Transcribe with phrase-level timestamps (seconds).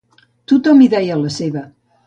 [0.51, 1.67] Tothom hi deia la seva.